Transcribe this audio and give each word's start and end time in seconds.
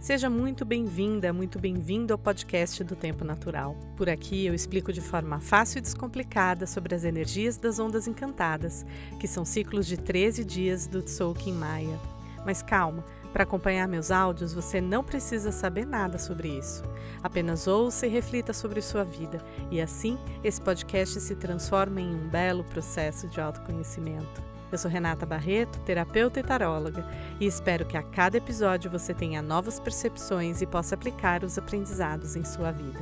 Seja 0.00 0.30
muito 0.30 0.64
bem-vinda, 0.64 1.30
muito 1.30 1.58
bem-vindo 1.58 2.14
ao 2.14 2.18
podcast 2.18 2.82
do 2.82 2.96
Tempo 2.96 3.22
Natural. 3.22 3.76
Por 3.98 4.08
aqui 4.08 4.46
eu 4.46 4.54
explico 4.54 4.94
de 4.94 5.00
forma 5.02 5.40
fácil 5.40 5.76
e 5.76 5.82
descomplicada 5.82 6.66
sobre 6.66 6.94
as 6.94 7.04
energias 7.04 7.58
das 7.58 7.78
ondas 7.78 8.08
encantadas, 8.08 8.86
que 9.20 9.28
são 9.28 9.44
ciclos 9.44 9.86
de 9.86 9.98
13 9.98 10.42
dias 10.42 10.86
do 10.86 11.02
Tzolk'in 11.02 11.52
Maia. 11.52 12.00
Mas 12.46 12.62
calma, 12.62 13.04
para 13.30 13.42
acompanhar 13.42 13.86
meus 13.86 14.10
áudios 14.10 14.54
você 14.54 14.80
não 14.80 15.04
precisa 15.04 15.52
saber 15.52 15.84
nada 15.84 16.18
sobre 16.18 16.48
isso. 16.48 16.82
Apenas 17.22 17.66
ouça 17.66 18.06
e 18.06 18.10
reflita 18.10 18.54
sobre 18.54 18.80
sua 18.80 19.04
vida, 19.04 19.44
e 19.70 19.82
assim 19.82 20.18
esse 20.42 20.62
podcast 20.62 21.20
se 21.20 21.36
transforma 21.36 22.00
em 22.00 22.08
um 22.08 22.26
belo 22.26 22.64
processo 22.64 23.28
de 23.28 23.38
autoconhecimento. 23.38 24.49
Eu 24.72 24.78
sou 24.78 24.88
Renata 24.88 25.26
Barreto, 25.26 25.80
terapeuta 25.80 26.38
e 26.38 26.44
taróloga, 26.44 27.04
e 27.40 27.46
espero 27.46 27.84
que 27.84 27.96
a 27.96 28.02
cada 28.04 28.36
episódio 28.36 28.88
você 28.88 29.12
tenha 29.12 29.42
novas 29.42 29.80
percepções 29.80 30.62
e 30.62 30.66
possa 30.66 30.94
aplicar 30.94 31.42
os 31.42 31.58
aprendizados 31.58 32.36
em 32.36 32.44
sua 32.44 32.70
vida. 32.70 33.00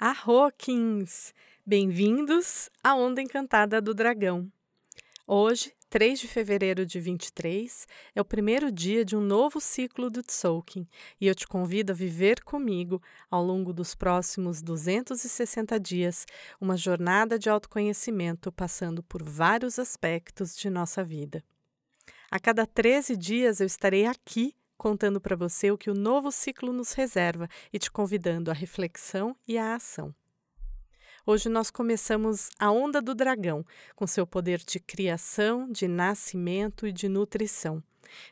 Arroquins! 0.00 1.34
Bem-vindos 1.66 2.70
à 2.82 2.94
Onda 2.94 3.20
Encantada 3.20 3.82
do 3.82 3.92
Dragão. 3.92 4.50
Hoje 5.30 5.74
3 5.90 6.20
de 6.20 6.26
fevereiro 6.26 6.86
de 6.86 6.98
23 6.98 7.86
é 8.14 8.20
o 8.22 8.24
primeiro 8.24 8.72
dia 8.72 9.04
de 9.04 9.14
um 9.14 9.20
novo 9.20 9.60
ciclo 9.60 10.08
do 10.08 10.22
Tzolk'in 10.22 10.88
e 11.20 11.26
eu 11.26 11.34
te 11.34 11.46
convido 11.46 11.92
a 11.92 11.94
viver 11.94 12.42
comigo, 12.42 13.02
ao 13.30 13.44
longo 13.44 13.74
dos 13.74 13.94
próximos 13.94 14.62
260 14.62 15.78
dias, 15.78 16.24
uma 16.58 16.78
jornada 16.78 17.38
de 17.38 17.50
autoconhecimento 17.50 18.50
passando 18.50 19.02
por 19.02 19.22
vários 19.22 19.78
aspectos 19.78 20.56
de 20.56 20.70
nossa 20.70 21.04
vida. 21.04 21.44
A 22.30 22.40
cada 22.40 22.66
13 22.66 23.14
dias 23.14 23.60
eu 23.60 23.66
estarei 23.66 24.06
aqui 24.06 24.54
contando 24.78 25.20
para 25.20 25.36
você 25.36 25.70
o 25.70 25.76
que 25.76 25.90
o 25.90 25.94
novo 25.94 26.32
ciclo 26.32 26.72
nos 26.72 26.94
reserva 26.94 27.50
e 27.70 27.78
te 27.78 27.90
convidando 27.90 28.50
à 28.50 28.54
reflexão 28.54 29.36
e 29.46 29.58
à 29.58 29.74
ação. 29.74 30.14
Hoje 31.26 31.48
nós 31.48 31.70
começamos 31.70 32.48
a 32.58 32.70
Onda 32.70 33.02
do 33.02 33.14
Dragão, 33.14 33.64
com 33.94 34.06
seu 34.06 34.26
poder 34.26 34.58
de 34.58 34.78
criação, 34.78 35.70
de 35.70 35.86
nascimento 35.86 36.86
e 36.86 36.92
de 36.92 37.08
nutrição. 37.08 37.82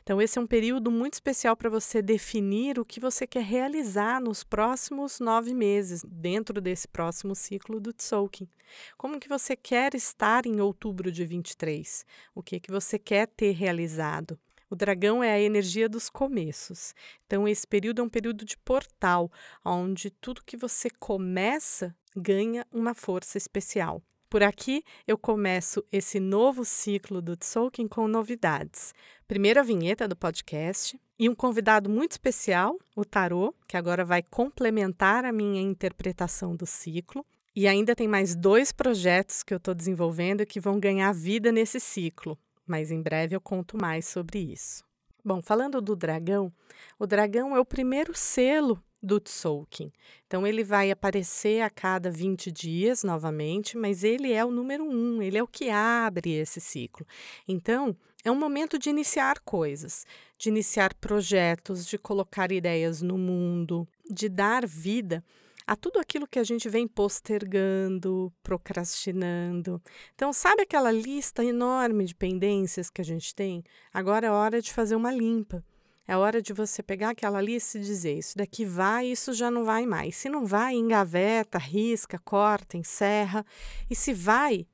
Então, 0.01 0.19
esse 0.19 0.39
é 0.39 0.41
um 0.41 0.47
período 0.47 0.89
muito 0.89 1.13
especial 1.13 1.55
para 1.55 1.69
você 1.69 2.01
definir 2.01 2.79
o 2.79 2.85
que 2.85 2.99
você 2.99 3.27
quer 3.27 3.43
realizar 3.43 4.19
nos 4.19 4.43
próximos 4.43 5.19
nove 5.19 5.53
meses, 5.53 6.03
dentro 6.03 6.59
desse 6.59 6.87
próximo 6.87 7.35
ciclo 7.35 7.79
do 7.79 7.93
Tzolk'in. 7.93 8.49
Como 8.97 9.19
que 9.19 9.29
você 9.29 9.55
quer 9.55 9.93
estar 9.93 10.47
em 10.47 10.59
outubro 10.59 11.11
de 11.11 11.25
23? 11.25 12.05
O 12.33 12.41
que, 12.41 12.59
que 12.59 12.71
você 12.71 12.97
quer 12.97 13.27
ter 13.27 13.51
realizado? 13.51 14.39
O 14.69 14.75
dragão 14.75 15.23
é 15.23 15.31
a 15.31 15.39
energia 15.39 15.87
dos 15.87 16.09
começos. 16.09 16.93
Então, 17.25 17.47
esse 17.47 17.65
período 17.65 18.01
é 18.01 18.03
um 18.03 18.09
período 18.09 18.43
de 18.43 18.57
portal, 18.57 19.31
onde 19.63 20.09
tudo 20.09 20.43
que 20.43 20.57
você 20.57 20.89
começa 20.89 21.95
ganha 22.17 22.65
uma 22.71 22.93
força 22.95 23.37
especial. 23.37 24.01
Por 24.29 24.43
aqui 24.43 24.83
eu 25.07 25.17
começo 25.17 25.83
esse 25.91 26.19
novo 26.19 26.65
ciclo 26.65 27.21
do 27.21 27.37
Tzolk'in 27.37 27.87
com 27.87 28.07
novidades. 28.07 28.93
Primeiro 29.25 29.59
a 29.59 29.63
vinheta 29.63 30.07
do 30.07 30.17
podcast 30.17 30.99
e 31.17 31.29
um 31.29 31.35
convidado 31.35 31.89
muito 31.89 32.11
especial, 32.11 32.77
o 32.95 33.05
Tarô, 33.05 33.53
que 33.67 33.77
agora 33.77 34.03
vai 34.03 34.21
complementar 34.21 35.23
a 35.23 35.31
minha 35.31 35.61
interpretação 35.61 36.55
do 36.55 36.65
ciclo. 36.65 37.25
E 37.55 37.67
ainda 37.67 37.95
tem 37.95 38.07
mais 38.07 38.35
dois 38.35 38.71
projetos 38.71 39.41
que 39.41 39.53
eu 39.53 39.57
estou 39.57 39.73
desenvolvendo 39.73 40.45
que 40.45 40.59
vão 40.59 40.79
ganhar 40.79 41.11
vida 41.13 41.51
nesse 41.51 41.79
ciclo, 41.79 42.37
mas 42.67 42.91
em 42.91 43.01
breve 43.01 43.35
eu 43.35 43.41
conto 43.41 43.77
mais 43.81 44.05
sobre 44.07 44.39
isso. 44.39 44.83
Bom, 45.25 45.41
falando 45.41 45.81
do 45.81 45.95
dragão, 45.95 46.53
o 46.99 47.07
dragão 47.07 47.55
é 47.55 47.59
o 47.59 47.65
primeiro 47.65 48.15
selo 48.15 48.81
do 49.01 49.19
Tzolk'in. 49.19 49.91
Então, 50.25 50.45
ele 50.45 50.63
vai 50.63 50.91
aparecer 50.91 51.61
a 51.61 51.69
cada 51.69 52.09
20 52.09 52.51
dias 52.51 53.03
novamente, 53.03 53.77
mas 53.77 54.03
ele 54.03 54.31
é 54.33 54.43
o 54.43 54.51
número 54.51 54.83
um, 54.83 55.21
ele 55.21 55.37
é 55.37 55.43
o 55.43 55.47
que 55.47 55.69
abre 55.69 56.31
esse 56.31 56.59
ciclo. 56.59 57.05
Então, 57.47 57.95
é 58.23 58.31
um 58.31 58.35
momento 58.35 58.77
de 58.77 58.89
iniciar 58.89 59.39
coisas, 59.39 60.05
de 60.37 60.49
iniciar 60.49 60.93
projetos, 60.95 61.85
de 61.85 61.97
colocar 61.97 62.51
ideias 62.51 63.01
no 63.01 63.17
mundo, 63.17 63.87
de 64.09 64.27
dar 64.27 64.65
vida 64.65 65.23
a 65.65 65.75
tudo 65.75 65.99
aquilo 65.99 66.25
que 66.25 66.39
a 66.39 66.43
gente 66.43 66.69
vem 66.69 66.87
postergando, 66.87 68.31
procrastinando. 68.41 69.81
Então, 70.15 70.31
sabe 70.31 70.61
aquela 70.61 70.91
lista 70.91 71.43
enorme 71.43 72.05
de 72.05 72.15
pendências 72.15 72.89
que 72.89 73.01
a 73.01 73.05
gente 73.05 73.35
tem? 73.35 73.63
Agora 73.93 74.27
é 74.27 74.31
hora 74.31 74.61
de 74.61 74.71
fazer 74.71 74.95
uma 74.95 75.11
limpa. 75.11 75.63
É 76.07 76.15
hora 76.15 76.41
de 76.41 76.53
você 76.53 76.81
pegar 76.81 77.09
aquela 77.09 77.41
lista 77.41 77.77
e 77.77 77.81
dizer: 77.81 78.17
isso 78.17 78.37
daqui 78.37 78.63
vai, 78.63 79.07
isso 79.07 79.33
já 79.33 79.51
não 79.51 79.65
vai 79.65 79.85
mais. 79.85 80.15
Se 80.15 80.29
não 80.29 80.45
vai, 80.45 80.73
engaveta, 80.75 81.57
risca, 81.57 82.17
corta, 82.17 82.77
encerra. 82.77 83.45
E 83.89 83.95
se 83.95 84.13
vai, 84.13 84.65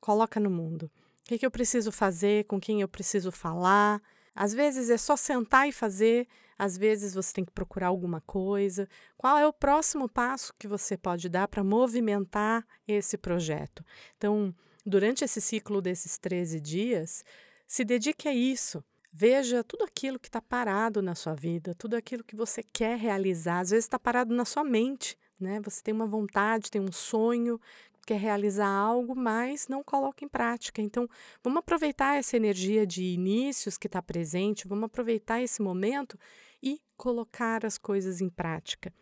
coloca 0.00 0.38
no 0.38 0.48
mundo. 0.48 0.84
O 0.84 1.24
que, 1.24 1.38
que 1.38 1.44
eu 1.44 1.50
preciso 1.50 1.90
fazer? 1.90 2.44
Com 2.44 2.60
quem 2.60 2.80
eu 2.80 2.88
preciso 2.88 3.32
falar? 3.32 4.00
Às 4.32 4.54
vezes 4.54 4.88
é 4.88 4.96
só 4.96 5.16
sentar 5.16 5.68
e 5.68 5.72
fazer, 5.72 6.28
às 6.58 6.76
vezes 6.76 7.14
você 7.14 7.32
tem 7.32 7.44
que 7.44 7.50
procurar 7.50 7.88
alguma 7.88 8.20
coisa. 8.20 8.88
Qual 9.16 9.36
é 9.36 9.46
o 9.46 9.52
próximo 9.52 10.08
passo 10.08 10.54
que 10.58 10.68
você 10.68 10.96
pode 10.96 11.28
dar 11.28 11.48
para 11.48 11.64
movimentar 11.64 12.64
esse 12.86 13.18
projeto? 13.18 13.84
Então, 14.16 14.54
durante 14.84 15.24
esse 15.24 15.40
ciclo 15.40 15.82
desses 15.82 16.16
13 16.18 16.60
dias, 16.60 17.24
se 17.66 17.84
dedique 17.84 18.28
a 18.28 18.34
isso. 18.34 18.84
Veja 19.18 19.64
tudo 19.64 19.82
aquilo 19.82 20.20
que 20.20 20.28
está 20.28 20.42
parado 20.42 21.00
na 21.00 21.14
sua 21.14 21.34
vida, 21.34 21.74
tudo 21.74 21.94
aquilo 21.94 22.22
que 22.22 22.36
você 22.36 22.62
quer 22.62 22.98
realizar. 22.98 23.60
Às 23.60 23.70
vezes 23.70 23.86
está 23.86 23.98
parado 23.98 24.34
na 24.34 24.44
sua 24.44 24.62
mente, 24.62 25.16
né? 25.40 25.58
Você 25.64 25.82
tem 25.82 25.94
uma 25.94 26.06
vontade, 26.06 26.70
tem 26.70 26.82
um 26.82 26.92
sonho, 26.92 27.58
quer 28.06 28.20
realizar 28.20 28.68
algo, 28.68 29.16
mas 29.16 29.68
não 29.68 29.82
coloca 29.82 30.22
em 30.22 30.28
prática. 30.28 30.82
Então, 30.82 31.08
vamos 31.42 31.60
aproveitar 31.60 32.18
essa 32.18 32.36
energia 32.36 32.86
de 32.86 33.04
inícios 33.04 33.78
que 33.78 33.86
está 33.86 34.02
presente, 34.02 34.68
vamos 34.68 34.84
aproveitar 34.84 35.40
esse 35.40 35.62
momento 35.62 36.18
e 36.62 36.78
colocar 36.94 37.64
as 37.64 37.78
coisas 37.78 38.20
em 38.20 38.28
prática. 38.28 38.92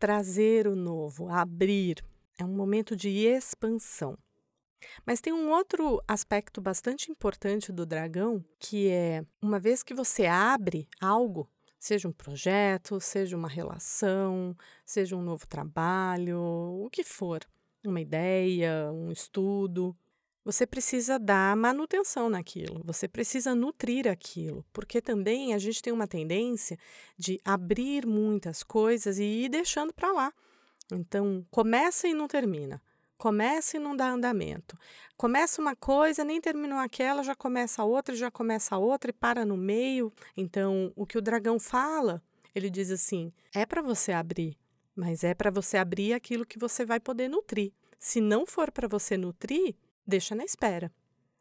Trazer 0.00 0.66
o 0.66 0.74
novo, 0.74 1.28
abrir. 1.28 2.04
É 2.36 2.44
um 2.44 2.56
momento 2.56 2.96
de 2.96 3.24
expansão. 3.24 4.18
Mas 5.04 5.20
tem 5.20 5.32
um 5.32 5.50
outro 5.50 6.02
aspecto 6.06 6.60
bastante 6.60 7.10
importante 7.10 7.72
do 7.72 7.86
dragão, 7.86 8.44
que 8.58 8.88
é 8.88 9.24
uma 9.40 9.58
vez 9.58 9.82
que 9.82 9.94
você 9.94 10.26
abre 10.26 10.88
algo, 11.00 11.48
seja 11.78 12.08
um 12.08 12.12
projeto, 12.12 13.00
seja 13.00 13.36
uma 13.36 13.48
relação, 13.48 14.56
seja 14.84 15.16
um 15.16 15.22
novo 15.22 15.46
trabalho, 15.46 16.38
o 16.38 16.88
que 16.90 17.02
for, 17.02 17.40
uma 17.84 18.00
ideia, 18.00 18.90
um 18.92 19.10
estudo, 19.10 19.96
você 20.44 20.66
precisa 20.66 21.18
dar 21.18 21.54
manutenção 21.56 22.30
naquilo, 22.30 22.82
você 22.84 23.06
precisa 23.06 23.54
nutrir 23.54 24.08
aquilo, 24.08 24.64
porque 24.72 25.00
também 25.00 25.54
a 25.54 25.58
gente 25.58 25.82
tem 25.82 25.92
uma 25.92 26.06
tendência 26.06 26.78
de 27.16 27.40
abrir 27.44 28.06
muitas 28.06 28.62
coisas 28.62 29.18
e 29.18 29.24
ir 29.24 29.48
deixando 29.48 29.92
para 29.92 30.12
lá. 30.12 30.32
Então, 30.92 31.46
começa 31.50 32.08
e 32.08 32.14
não 32.14 32.26
termina. 32.26 32.82
Começa 33.20 33.76
e 33.76 33.80
não 33.80 33.94
dá 33.94 34.08
andamento. 34.08 34.78
Começa 35.14 35.60
uma 35.60 35.76
coisa, 35.76 36.24
nem 36.24 36.40
terminou 36.40 36.78
aquela, 36.78 37.22
já 37.22 37.34
começa 37.34 37.84
outra, 37.84 38.16
já 38.16 38.30
começa 38.30 38.78
outra 38.78 39.10
e 39.10 39.12
para 39.12 39.44
no 39.44 39.58
meio. 39.58 40.10
Então, 40.34 40.90
o 40.96 41.04
que 41.04 41.18
o 41.18 41.20
dragão 41.20 41.60
fala, 41.60 42.22
ele 42.54 42.70
diz 42.70 42.90
assim: 42.90 43.30
é 43.54 43.66
para 43.66 43.82
você 43.82 44.12
abrir, 44.12 44.56
mas 44.96 45.22
é 45.22 45.34
para 45.34 45.50
você 45.50 45.76
abrir 45.76 46.14
aquilo 46.14 46.46
que 46.46 46.58
você 46.58 46.82
vai 46.82 46.98
poder 46.98 47.28
nutrir. 47.28 47.74
Se 47.98 48.22
não 48.22 48.46
for 48.46 48.70
para 48.70 48.88
você 48.88 49.18
nutrir, 49.18 49.74
deixa 50.06 50.34
na 50.34 50.42
espera. 50.42 50.90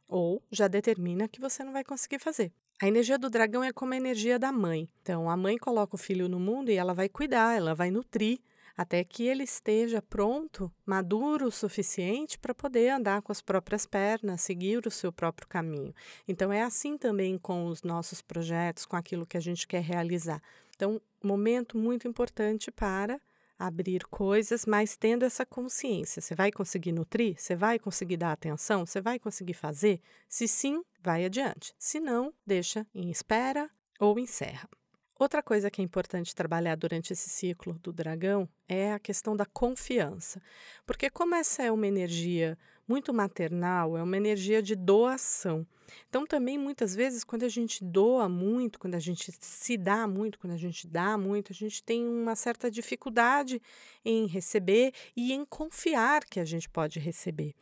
Ou 0.10 0.44
já 0.52 0.68
determina 0.68 1.30
que 1.30 1.40
você 1.40 1.64
não 1.64 1.72
vai 1.72 1.86
conseguir 1.86 2.20
fazer. 2.20 2.52
A 2.82 2.90
energia 2.90 3.18
do 3.18 3.30
dragão 3.30 3.64
é 3.64 3.72
como 3.72 3.94
a 3.94 3.98
energia 3.98 4.38
da 4.38 4.52
mãe. 4.52 4.90
Então, 5.02 5.30
a 5.30 5.38
mãe 5.38 5.58
coloca 5.58 5.96
o 5.96 5.98
filho 5.98 6.28
no 6.28 6.42
mundo 6.42 6.72
e 6.72 6.76
ela 6.76 6.94
vai 6.94 7.08
cuidar, 7.08 7.56
ela 7.56 7.74
vai 7.74 7.90
nutrir, 7.90 8.42
até 8.80 9.04
que 9.04 9.24
ele 9.28 9.44
esteja 9.44 10.02
pronto, 10.02 10.72
maduro 10.86 11.48
o 11.48 11.52
suficiente 11.52 12.40
para 12.40 12.56
poder 12.56 12.92
andar 12.92 13.22
com 13.22 13.30
as 13.30 13.42
próprias 13.42 13.86
pernas, 13.86 14.40
seguir 14.40 14.88
o 14.88 14.90
seu 14.90 15.12
próprio 15.12 15.46
caminho. 15.50 15.94
Então, 16.26 16.50
é 16.50 16.62
assim 16.62 16.98
também 16.98 17.38
com 17.38 17.66
os 17.66 17.84
nossos 17.84 18.22
projetos, 18.22 18.86
com 18.86 18.96
aquilo 18.96 19.26
que 19.26 19.36
a 19.36 19.42
gente 19.42 19.68
quer 19.68 19.82
realizar. 19.82 20.42
Então, 20.74 21.02
momento 21.22 21.78
muito 21.78 22.08
importante 22.08 22.72
para 22.72 23.20
abrir 23.60 24.06
coisas, 24.06 24.66
mas 24.66 24.96
tendo 24.96 25.26
essa 25.26 25.46
consciência. 25.46 26.22
Você 26.22 26.34
vai 26.34 26.50
conseguir 26.50 26.94
nutrir? 26.94 27.36
Você 27.38 27.58
vai 27.58 27.80
conseguir 27.80 28.16
dar 28.16 28.32
atenção? 28.32 28.86
Você 28.86 29.02
vai 29.02 29.20
conseguir 29.20 29.56
fazer? 29.56 30.00
Se 30.30 30.48
sim, 30.48 30.82
vai 31.02 31.26
adiante. 31.26 31.74
Se 31.78 32.00
não, 32.00 32.34
deixa 32.48 32.88
em 32.96 33.12
espera 33.12 33.70
ou 34.00 34.18
encerra. 34.18 34.70
Outra 35.20 35.44
coisa 35.44 35.70
que 35.70 35.82
é 35.82 35.84
importante 35.84 36.34
trabalhar 36.34 36.78
durante 36.78 37.12
esse 37.12 37.30
ciclo 37.30 37.74
do 37.84 37.92
dragão 37.92 38.48
é 38.70 38.94
a 38.94 39.00
questão 39.00 39.36
da 39.36 39.46
confiança. 39.46 40.42
Porque, 40.86 41.10
como 41.10 41.36
essa 41.36 41.62
é 41.62 41.70
uma 41.70 41.86
energia 41.86 42.58
muito 42.88 43.14
maternal, 43.14 43.98
é 43.98 44.02
uma 44.02 44.16
energia 44.16 44.64
de 44.64 44.78
doação. 44.78 45.68
Então, 46.08 46.26
também 46.26 46.58
muitas 46.58 46.96
vezes, 46.96 47.26
quando 47.26 47.44
a 47.44 47.50
gente 47.50 47.84
doa 47.84 48.30
muito, 48.30 48.80
quando 48.80 48.96
a 48.96 49.00
gente 49.00 49.30
se 49.42 49.78
dá 49.78 50.08
muito, 50.08 50.40
quando 50.40 50.54
a 50.54 50.58
gente 50.58 50.88
dá 50.88 51.18
muito, 51.18 51.52
a 51.52 51.56
gente 51.56 51.84
tem 51.84 52.08
uma 52.08 52.34
certa 52.34 52.72
dificuldade 52.72 53.62
em 54.06 54.26
receber 54.26 54.94
e 55.18 55.34
em 55.34 55.44
confiar 55.44 56.24
que 56.24 56.40
a 56.40 56.46
gente 56.46 56.70
pode 56.70 56.98
receber. 56.98 57.54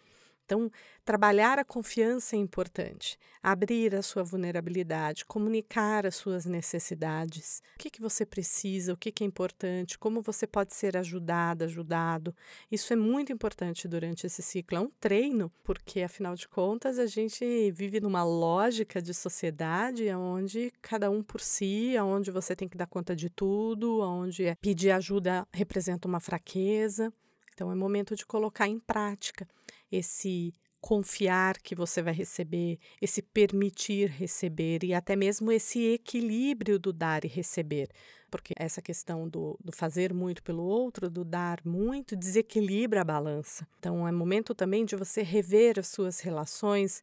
Então, 0.48 0.72
trabalhar 1.04 1.60
a 1.60 1.66
confiança 1.66 2.38
é 2.38 2.40
importante, 2.40 3.20
abrir 3.44 3.94
a 3.94 4.02
sua 4.02 4.24
vulnerabilidade, 4.24 5.26
comunicar 5.26 6.06
as 6.06 6.16
suas 6.16 6.46
necessidades, 6.46 7.62
o 7.76 7.80
que, 7.80 7.90
que 7.90 8.00
você 8.00 8.26
precisa, 8.26 8.94
o 8.94 8.98
que, 8.98 9.12
que 9.12 9.26
é 9.26 9.28
importante, 9.28 10.00
como 10.00 10.22
você 10.22 10.48
pode 10.48 10.74
ser 10.74 10.96
ajudada, 10.96 11.66
ajudado. 11.66 12.34
Isso 12.72 12.94
é 12.94 12.96
muito 12.96 13.34
importante 13.34 13.90
durante 13.90 14.26
esse 14.26 14.42
ciclo. 14.42 14.78
É 14.78 14.80
um 14.80 14.90
treino, 15.02 15.52
porque 15.66 16.02
afinal 16.02 16.34
de 16.34 16.48
contas 16.48 16.98
a 16.98 17.08
gente 17.08 17.70
vive 17.72 18.00
numa 18.00 18.24
lógica 18.24 19.02
de 19.02 19.14
sociedade 19.14 20.10
onde 20.12 20.72
cada 20.82 21.12
um 21.12 21.22
por 21.22 21.42
si, 21.42 21.94
onde 22.00 22.32
você 22.32 22.56
tem 22.56 22.70
que 22.70 22.78
dar 22.78 22.88
conta 22.88 23.14
de 23.14 23.30
tudo, 23.30 24.00
onde 24.00 24.46
é 24.46 24.56
pedir 24.56 24.92
ajuda 24.92 25.46
representa 25.52 26.08
uma 26.08 26.22
fraqueza. 26.22 27.12
Então, 27.54 27.70
é 27.72 27.76
momento 27.76 28.16
de 28.16 28.26
colocar 28.26 28.68
em 28.68 28.80
prática 28.80 29.46
esse 29.92 30.54
confiar 30.80 31.57
que 31.57 31.75
você 31.75 32.01
vai 32.01 32.13
receber, 32.13 32.80
esse 33.01 33.22
permitir 33.22 34.10
receber 34.10 34.84
e 34.84 34.94
até 34.94 35.16
mesmo 35.16 35.51
esse 35.51 35.84
equilíbrio 35.86 36.80
do 36.80 36.94
dar 36.94 37.25
e 37.25 37.28
receber. 37.28 37.89
Porque 38.30 38.54
essa 38.57 38.81
questão 38.81 39.28
do, 39.28 39.57
do 39.63 39.72
fazer 39.72 40.13
muito 40.13 40.44
pelo 40.44 40.63
outro, 40.63 41.10
do 41.10 41.24
dar 41.24 41.60
muito, 41.66 42.16
desequilibra 42.16 43.01
a 43.01 43.06
balança. 43.06 43.68
Então, 43.80 44.07
é 44.07 44.12
momento 44.12 44.54
também 44.54 44.86
de 44.86 44.95
você 44.95 45.22
rever 45.22 45.80
as 45.80 45.88
suas 45.88 46.19
relações. 46.19 47.01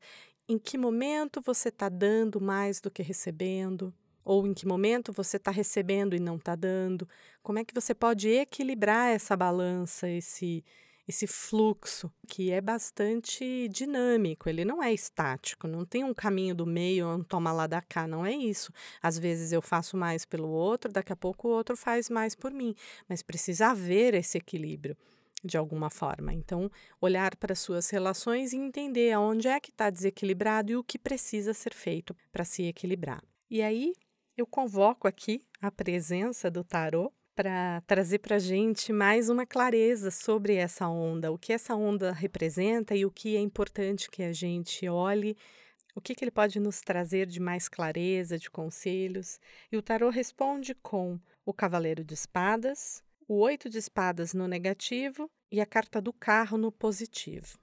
Em 0.48 0.58
que 0.58 0.76
momento 0.76 1.40
você 1.40 1.70
está 1.70 1.88
dando 1.88 2.40
mais 2.40 2.80
do 2.80 2.90
que 2.90 3.02
recebendo? 3.02 3.92
Ou 4.24 4.46
em 4.46 4.54
que 4.54 4.66
momento 4.66 5.12
você 5.12 5.36
está 5.36 5.50
recebendo 5.50 6.14
e 6.14 6.20
não 6.20 6.36
está 6.36 6.54
dando? 6.54 7.08
Como 7.42 7.58
é 7.58 7.64
que 7.64 7.74
você 7.74 7.94
pode 7.94 8.28
equilibrar 8.28 9.10
essa 9.10 9.36
balança, 9.36 10.08
esse, 10.08 10.64
esse 11.06 11.26
fluxo 11.26 12.10
que 12.26 12.50
é 12.50 12.60
bastante 12.60 13.68
dinâmico, 13.68 14.48
ele 14.48 14.64
não 14.64 14.82
é 14.82 14.92
estático, 14.92 15.68
não 15.68 15.84
tem 15.84 16.02
um 16.02 16.14
caminho 16.14 16.54
do 16.54 16.66
meio, 16.66 17.08
um 17.08 17.22
toma 17.22 17.52
lá 17.52 17.66
da 17.66 17.82
cá, 17.82 18.06
não 18.06 18.24
é 18.24 18.32
isso. 18.32 18.72
Às 19.02 19.18
vezes 19.18 19.52
eu 19.52 19.60
faço 19.60 19.96
mais 19.96 20.24
pelo 20.24 20.48
outro, 20.48 20.90
daqui 20.90 21.12
a 21.12 21.16
pouco 21.16 21.48
o 21.48 21.50
outro 21.50 21.76
faz 21.76 22.08
mais 22.08 22.34
por 22.34 22.52
mim, 22.52 22.74
mas 23.08 23.22
precisa 23.22 23.68
haver 23.68 24.14
esse 24.14 24.38
equilíbrio 24.38 24.96
de 25.44 25.58
alguma 25.58 25.90
forma. 25.90 26.32
Então, 26.32 26.70
olhar 27.00 27.36
para 27.36 27.54
suas 27.54 27.90
relações 27.90 28.52
e 28.52 28.56
entender 28.56 29.12
aonde 29.12 29.46
é 29.46 29.60
que 29.60 29.70
está 29.70 29.90
desequilibrado 29.90 30.72
e 30.72 30.76
o 30.76 30.82
que 30.82 30.98
precisa 30.98 31.52
ser 31.52 31.74
feito 31.74 32.16
para 32.32 32.44
se 32.44 32.62
equilibrar. 32.62 33.22
E 33.50 33.60
aí, 33.60 33.92
eu 34.36 34.46
convoco 34.46 35.06
aqui 35.06 35.44
a 35.60 35.70
presença 35.70 36.50
do 36.50 36.64
tarô 36.64 37.12
para 37.34 37.80
trazer 37.82 38.20
para 38.20 38.36
a 38.36 38.38
gente 38.38 38.92
mais 38.92 39.28
uma 39.28 39.44
clareza 39.44 40.10
sobre 40.10 40.54
essa 40.54 40.88
onda, 40.88 41.32
o 41.32 41.38
que 41.38 41.52
essa 41.52 41.74
onda 41.74 42.12
representa 42.12 42.94
e 42.94 43.04
o 43.04 43.10
que 43.10 43.36
é 43.36 43.40
importante 43.40 44.10
que 44.10 44.22
a 44.22 44.32
gente 44.32 44.88
olhe, 44.88 45.36
o 45.94 46.00
que, 46.00 46.14
que 46.14 46.24
ele 46.24 46.30
pode 46.30 46.60
nos 46.60 46.80
trazer 46.80 47.26
de 47.26 47.40
mais 47.40 47.68
clareza, 47.68 48.38
de 48.38 48.50
conselhos. 48.50 49.38
E 49.70 49.76
o 49.76 49.82
tarô 49.82 50.10
responde 50.10 50.74
com 50.74 51.18
o 51.44 51.52
Cavaleiro 51.52 52.04
de 52.04 52.14
Espadas, 52.14 53.02
o 53.28 53.34
Oito 53.40 53.68
de 53.68 53.78
Espadas 53.78 54.32
no 54.32 54.46
negativo 54.46 55.30
e 55.50 55.60
a 55.60 55.66
carta 55.66 56.00
do 56.00 56.12
carro 56.12 56.56
no 56.56 56.70
positivo. 56.70 57.58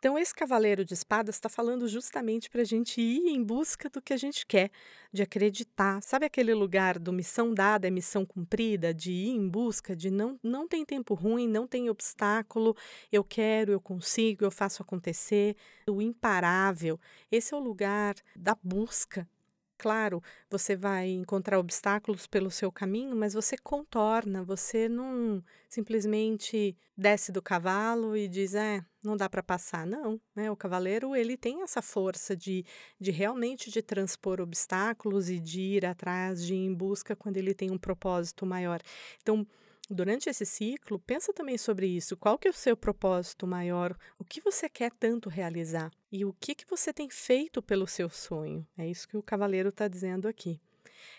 Então, 0.00 0.18
esse 0.18 0.34
cavaleiro 0.34 0.82
de 0.82 0.94
espadas 0.94 1.34
está 1.34 1.50
falando 1.50 1.86
justamente 1.86 2.48
para 2.48 2.62
a 2.62 2.64
gente 2.64 3.02
ir 3.02 3.28
em 3.28 3.44
busca 3.44 3.90
do 3.90 4.00
que 4.00 4.14
a 4.14 4.16
gente 4.16 4.46
quer, 4.46 4.70
de 5.12 5.22
acreditar. 5.22 6.02
Sabe 6.02 6.24
aquele 6.24 6.54
lugar 6.54 6.98
do 6.98 7.12
missão 7.12 7.52
dada 7.52 7.86
é 7.86 7.90
missão 7.90 8.24
cumprida, 8.24 8.94
de 8.94 9.12
ir 9.12 9.28
em 9.28 9.46
busca, 9.46 9.94
de 9.94 10.10
não, 10.10 10.40
não 10.42 10.66
tem 10.66 10.86
tempo 10.86 11.12
ruim, 11.12 11.46
não 11.46 11.66
tem 11.66 11.90
obstáculo, 11.90 12.74
eu 13.12 13.22
quero, 13.22 13.72
eu 13.72 13.80
consigo, 13.80 14.42
eu 14.42 14.50
faço 14.50 14.80
acontecer. 14.80 15.54
O 15.86 16.00
imparável. 16.00 16.98
Esse 17.30 17.52
é 17.52 17.56
o 17.58 17.60
lugar 17.60 18.14
da 18.34 18.56
busca 18.62 19.28
Claro, 19.80 20.22
você 20.50 20.76
vai 20.76 21.08
encontrar 21.08 21.58
obstáculos 21.58 22.26
pelo 22.26 22.50
seu 22.50 22.70
caminho, 22.70 23.16
mas 23.16 23.32
você 23.32 23.56
contorna, 23.56 24.44
você 24.44 24.90
não 24.90 25.42
simplesmente 25.70 26.76
desce 26.94 27.32
do 27.32 27.40
cavalo 27.40 28.14
e 28.14 28.28
diz, 28.28 28.54
é, 28.54 28.84
não 29.02 29.16
dá 29.16 29.26
para 29.26 29.42
passar. 29.42 29.86
Não, 29.86 30.20
né? 30.36 30.50
O 30.50 30.56
cavaleiro, 30.56 31.16
ele 31.16 31.34
tem 31.34 31.62
essa 31.62 31.80
força 31.80 32.36
de, 32.36 32.62
de 33.00 33.10
realmente 33.10 33.70
de 33.70 33.80
transpor 33.80 34.38
obstáculos 34.38 35.30
e 35.30 35.40
de 35.40 35.62
ir 35.62 35.86
atrás, 35.86 36.44
de 36.44 36.52
ir 36.52 36.58
em 36.58 36.74
busca 36.74 37.16
quando 37.16 37.38
ele 37.38 37.54
tem 37.54 37.70
um 37.70 37.78
propósito 37.78 38.44
maior. 38.44 38.82
Então, 39.22 39.46
Durante 39.92 40.30
esse 40.30 40.46
ciclo, 40.46 41.00
pensa 41.00 41.32
também 41.32 41.58
sobre 41.58 41.84
isso. 41.84 42.16
Qual 42.16 42.38
que 42.38 42.46
é 42.46 42.50
o 42.52 42.54
seu 42.54 42.76
propósito 42.76 43.44
maior? 43.44 43.98
O 44.20 44.24
que 44.24 44.40
você 44.40 44.68
quer 44.68 44.92
tanto 44.92 45.28
realizar? 45.28 45.90
E 46.12 46.24
o 46.24 46.32
que, 46.32 46.54
que 46.54 46.64
você 46.64 46.92
tem 46.92 47.10
feito 47.10 47.60
pelo 47.60 47.88
seu 47.88 48.08
sonho? 48.08 48.64
É 48.78 48.86
isso 48.86 49.08
que 49.08 49.16
o 49.16 49.22
cavaleiro 49.22 49.70
está 49.70 49.88
dizendo 49.88 50.28
aqui. 50.28 50.60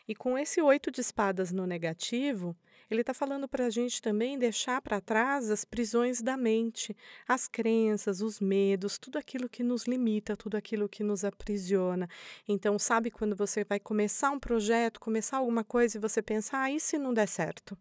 E 0.08 0.16
com 0.16 0.38
esse 0.38 0.62
oito 0.62 0.90
de 0.90 1.02
espadas 1.02 1.52
no 1.52 1.68
negativo, 1.68 2.56
ele 2.90 3.02
está 3.02 3.14
falando 3.14 3.46
para 3.46 3.66
a 3.66 3.70
gente 3.70 4.02
também 4.02 4.40
deixar 4.40 4.82
para 4.82 5.02
trás 5.02 5.50
as 5.50 5.66
prisões 5.66 6.22
da 6.22 6.38
mente, 6.38 6.96
as 7.28 7.50
crenças, 7.50 8.22
os 8.22 8.40
medos, 8.40 8.98
tudo 8.98 9.18
aquilo 9.18 9.50
que 9.50 9.64
nos 9.64 9.84
limita, 9.84 10.38
tudo 10.38 10.56
aquilo 10.56 10.88
que 10.88 11.04
nos 11.04 11.26
aprisiona. 11.26 12.08
Então, 12.48 12.80
sabe 12.80 13.12
quando 13.12 13.36
você 13.36 13.66
vai 13.66 13.82
começar 13.82 14.32
um 14.32 14.40
projeto, 14.40 14.98
começar 14.98 15.40
alguma 15.40 15.66
coisa 15.66 15.98
e 15.98 16.02
você 16.02 16.22
pensa, 16.22 16.58
ah, 16.58 16.72
e 16.72 16.80
se 16.80 16.98
não 16.98 17.14
der 17.14 17.28
certo? 17.28 17.78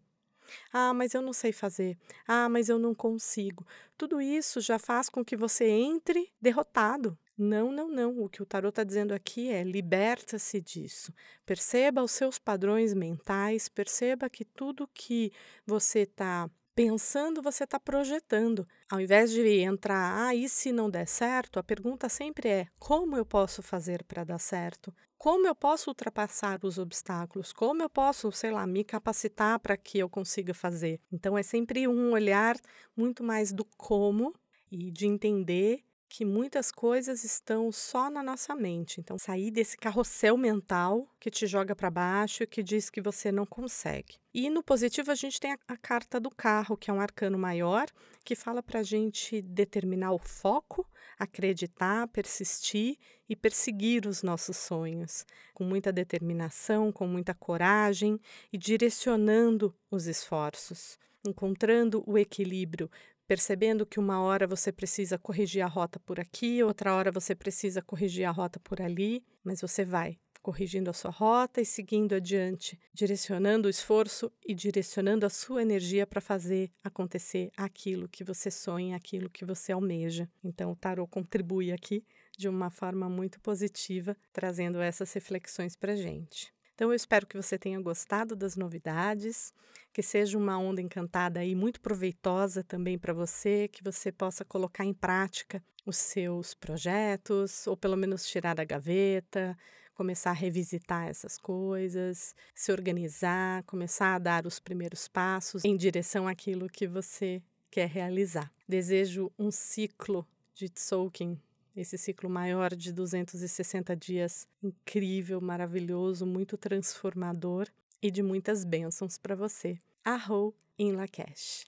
Ah, 0.71 0.93
mas 0.93 1.13
eu 1.13 1.21
não 1.21 1.33
sei 1.33 1.51
fazer. 1.51 1.97
Ah, 2.27 2.49
mas 2.49 2.69
eu 2.69 2.79
não 2.79 2.93
consigo. 2.93 3.65
Tudo 3.97 4.21
isso 4.21 4.61
já 4.61 4.79
faz 4.79 5.09
com 5.09 5.23
que 5.23 5.35
você 5.35 5.65
entre 5.65 6.31
derrotado. 6.41 7.17
Não, 7.37 7.71
não, 7.71 7.89
não. 7.89 8.19
O 8.19 8.29
que 8.29 8.41
o 8.41 8.45
tarot 8.45 8.69
está 8.69 8.83
dizendo 8.83 9.13
aqui 9.13 9.49
é 9.49 9.63
liberta-se 9.63 10.61
disso. 10.61 11.13
Perceba 11.45 12.03
os 12.03 12.11
seus 12.11 12.37
padrões 12.37 12.93
mentais, 12.93 13.67
perceba 13.67 14.29
que 14.29 14.45
tudo 14.45 14.89
que 14.93 15.31
você 15.65 15.99
está 15.99 16.49
pensando, 16.81 17.43
você 17.43 17.63
está 17.63 17.79
projetando. 17.79 18.67
Ao 18.89 18.99
invés 18.99 19.31
de 19.31 19.59
entrar, 19.59 20.27
ah, 20.27 20.33
e 20.33 20.49
se 20.49 20.71
não 20.71 20.89
der 20.89 21.07
certo, 21.07 21.59
a 21.59 21.63
pergunta 21.63 22.09
sempre 22.09 22.49
é: 22.49 22.67
como 22.79 23.15
eu 23.15 23.23
posso 23.23 23.61
fazer 23.61 24.03
para 24.03 24.23
dar 24.23 24.39
certo? 24.39 24.91
Como 25.15 25.45
eu 25.45 25.53
posso 25.53 25.91
ultrapassar 25.91 26.59
os 26.63 26.79
obstáculos? 26.79 27.53
Como 27.53 27.83
eu 27.83 27.89
posso, 27.89 28.31
sei 28.31 28.49
lá, 28.49 28.65
me 28.65 28.83
capacitar 28.83 29.59
para 29.59 29.77
que 29.77 29.99
eu 29.99 30.09
consiga 30.09 30.55
fazer? 30.55 30.99
Então 31.11 31.37
é 31.37 31.43
sempre 31.43 31.87
um 31.87 32.13
olhar 32.13 32.57
muito 32.97 33.23
mais 33.23 33.53
do 33.53 33.63
como 33.77 34.33
e 34.71 34.89
de 34.89 35.05
entender 35.05 35.83
que 36.11 36.25
muitas 36.25 36.73
coisas 36.73 37.23
estão 37.23 37.71
só 37.71 38.09
na 38.09 38.21
nossa 38.21 38.53
mente. 38.53 38.99
Então, 38.99 39.17
sair 39.17 39.49
desse 39.49 39.77
carrossel 39.77 40.35
mental 40.35 41.07
que 41.17 41.31
te 41.31 41.47
joga 41.47 41.73
para 41.73 41.89
baixo 41.89 42.45
que 42.45 42.61
diz 42.61 42.89
que 42.89 42.99
você 42.99 43.31
não 43.31 43.45
consegue. 43.45 44.19
E 44.33 44.49
no 44.49 44.61
positivo, 44.61 45.09
a 45.09 45.15
gente 45.15 45.39
tem 45.39 45.53
a, 45.53 45.57
a 45.69 45.77
carta 45.77 46.19
do 46.19 46.29
carro, 46.29 46.75
que 46.75 46.91
é 46.91 46.93
um 46.93 46.99
arcano 46.99 47.37
maior, 47.37 47.87
que 48.25 48.35
fala 48.35 48.61
para 48.61 48.81
a 48.81 48.83
gente 48.83 49.41
determinar 49.41 50.11
o 50.11 50.19
foco, 50.19 50.85
acreditar, 51.17 52.09
persistir 52.09 52.97
e 53.29 53.33
perseguir 53.33 54.05
os 54.05 54.21
nossos 54.21 54.57
sonhos, 54.57 55.25
com 55.53 55.63
muita 55.63 55.93
determinação, 55.93 56.91
com 56.91 57.07
muita 57.07 57.33
coragem 57.33 58.19
e 58.51 58.57
direcionando 58.57 59.73
os 59.89 60.07
esforços 60.07 60.99
encontrando 61.23 62.03
o 62.07 62.17
equilíbrio 62.17 62.89
percebendo 63.31 63.85
que 63.85 63.97
uma 63.97 64.21
hora 64.21 64.45
você 64.45 64.73
precisa 64.73 65.17
corrigir 65.17 65.63
a 65.63 65.65
rota 65.65 65.97
por 66.01 66.19
aqui, 66.19 66.61
outra 66.61 66.93
hora 66.93 67.13
você 67.13 67.33
precisa 67.33 67.81
corrigir 67.81 68.25
a 68.25 68.29
rota 68.29 68.59
por 68.59 68.81
ali, 68.81 69.23
mas 69.41 69.61
você 69.61 69.85
vai 69.85 70.19
corrigindo 70.41 70.89
a 70.89 70.93
sua 70.93 71.11
rota 71.11 71.61
e 71.61 71.65
seguindo 71.65 72.13
adiante, 72.13 72.77
direcionando 72.93 73.67
o 73.67 73.71
esforço 73.71 74.29
e 74.45 74.53
direcionando 74.53 75.25
a 75.25 75.29
sua 75.29 75.61
energia 75.61 76.05
para 76.05 76.19
fazer 76.19 76.73
acontecer 76.83 77.51
aquilo 77.55 78.09
que 78.09 78.21
você 78.21 78.51
sonha, 78.51 78.97
aquilo 78.97 79.29
que 79.29 79.45
você 79.45 79.71
almeja. 79.71 80.29
Então, 80.43 80.73
o 80.73 80.75
tarot 80.75 81.09
contribui 81.09 81.71
aqui 81.71 82.03
de 82.37 82.49
uma 82.49 82.69
forma 82.69 83.07
muito 83.07 83.39
positiva, 83.39 84.13
trazendo 84.33 84.81
essas 84.81 85.13
reflexões 85.13 85.73
para 85.73 85.95
gente. 85.95 86.53
Então 86.81 86.89
eu 86.89 86.95
espero 86.95 87.27
que 87.27 87.37
você 87.37 87.59
tenha 87.59 87.79
gostado 87.79 88.35
das 88.35 88.55
novidades, 88.55 89.53
que 89.93 90.01
seja 90.01 90.35
uma 90.35 90.57
onda 90.57 90.81
encantada 90.81 91.45
e 91.45 91.53
muito 91.53 91.79
proveitosa 91.79 92.63
também 92.63 92.97
para 92.97 93.13
você, 93.13 93.67
que 93.67 93.83
você 93.83 94.11
possa 94.11 94.43
colocar 94.43 94.83
em 94.83 94.91
prática 94.91 95.63
os 95.85 95.95
seus 95.95 96.55
projetos, 96.55 97.67
ou 97.67 97.77
pelo 97.77 97.95
menos 97.95 98.25
tirar 98.25 98.55
da 98.55 98.63
gaveta, 98.63 99.55
começar 99.93 100.31
a 100.31 100.33
revisitar 100.33 101.07
essas 101.07 101.37
coisas, 101.37 102.33
se 102.55 102.71
organizar, 102.71 103.61
começar 103.65 104.15
a 104.15 104.19
dar 104.19 104.47
os 104.47 104.59
primeiros 104.59 105.07
passos 105.07 105.63
em 105.63 105.77
direção 105.77 106.27
àquilo 106.27 106.67
que 106.67 106.87
você 106.87 107.43
quer 107.69 107.89
realizar. 107.89 108.51
Desejo 108.67 109.31
um 109.37 109.51
ciclo 109.51 110.27
de 110.55 110.67
Tzolk'in, 110.67 111.39
esse 111.75 111.97
ciclo 111.97 112.29
maior 112.29 112.75
de 112.75 112.91
260 112.91 113.95
dias, 113.95 114.47
incrível, 114.61 115.39
maravilhoso, 115.39 116.25
muito 116.25 116.57
transformador 116.57 117.67
e 118.01 118.11
de 118.11 118.21
muitas 118.21 118.65
bênçãos 118.65 119.17
para 119.17 119.35
você. 119.35 119.77
Arro 120.03 120.53
em 120.77 120.91
Lakesh. 120.91 121.65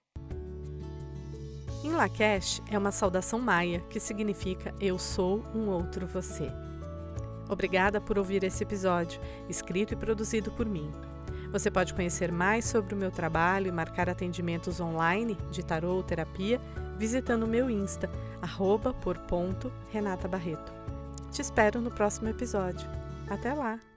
Em 1.84 1.92
Lakesh 1.92 2.62
é 2.72 2.78
uma 2.78 2.92
saudação 2.92 3.40
maia 3.40 3.82
que 3.90 4.00
significa 4.00 4.74
Eu 4.80 4.98
sou 4.98 5.44
um 5.54 5.70
outro 5.70 6.08
você. 6.08 6.48
Obrigada 7.50 8.02
por 8.02 8.18
ouvir 8.18 8.44
esse 8.44 8.64
episódio, 8.64 9.22
escrito 9.50 9.94
e 9.94 9.98
produzido 9.98 10.52
por 10.52 10.66
mim. 10.66 10.90
Você 11.52 11.70
pode 11.70 11.94
conhecer 11.94 12.32
mais 12.32 12.66
sobre 12.66 12.96
o 12.96 12.98
meu 12.98 13.12
trabalho 13.12 13.68
e 13.68 13.72
marcar 13.72 14.10
atendimentos 14.10 14.80
online 14.80 15.38
de 15.52 15.64
tarô 15.64 15.96
ou 15.96 16.04
terapia 16.04 16.60
visitando 16.98 17.44
o 17.44 17.48
meu 17.48 17.70
Insta, 17.70 18.10
arroba 18.44 18.94
por 18.94 19.18
ponto 19.22 19.72
Renata 19.92 20.28
Barreto. 20.28 20.72
Te 21.32 21.42
espero 21.42 21.82
no 21.82 21.90
próximo 21.90 22.30
episódio. 22.30 22.88
Até 23.30 23.54
lá! 23.54 23.93